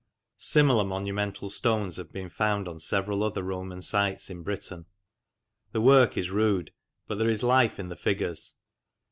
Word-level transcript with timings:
Similar 0.39 0.83
monu 0.83 1.13
mental 1.13 1.47
stones 1.51 1.97
have 1.97 2.11
been 2.11 2.27
found 2.31 2.67
on 2.67 2.79
several 2.79 3.21
other 3.23 3.43
Roman 3.43 3.83
sites 3.83 4.31
in 4.31 4.41
Britain. 4.41 4.87
The 5.73 5.81
work 5.81 6.17
is 6.17 6.31
rude, 6.31 6.71
but 7.05 7.19
there 7.19 7.29
is 7.29 7.43
life 7.43 7.77
in 7.77 7.89
the 7.89 7.95
figures. 7.95 8.55